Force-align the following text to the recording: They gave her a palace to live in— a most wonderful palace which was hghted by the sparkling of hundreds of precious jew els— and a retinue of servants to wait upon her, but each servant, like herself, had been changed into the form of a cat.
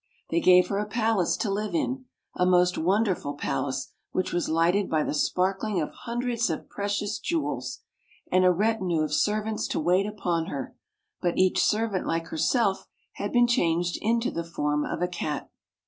They 0.31 0.39
gave 0.39 0.69
her 0.69 0.79
a 0.79 0.87
palace 0.87 1.37
to 1.37 1.51
live 1.51 1.75
in— 1.75 2.05
a 2.35 2.43
most 2.43 2.75
wonderful 2.75 3.35
palace 3.35 3.89
which 4.13 4.33
was 4.33 4.49
hghted 4.49 4.89
by 4.89 5.03
the 5.03 5.13
sparkling 5.13 5.79
of 5.79 5.91
hundreds 5.93 6.49
of 6.49 6.67
precious 6.67 7.19
jew 7.19 7.45
els— 7.47 7.81
and 8.31 8.43
a 8.43 8.51
retinue 8.51 9.03
of 9.03 9.13
servants 9.13 9.67
to 9.67 9.79
wait 9.79 10.07
upon 10.07 10.47
her, 10.47 10.75
but 11.21 11.37
each 11.37 11.63
servant, 11.63 12.07
like 12.07 12.29
herself, 12.29 12.87
had 13.17 13.31
been 13.31 13.45
changed 13.45 13.99
into 14.01 14.31
the 14.31 14.43
form 14.43 14.85
of 14.85 15.03
a 15.03 15.07
cat. 15.07 15.51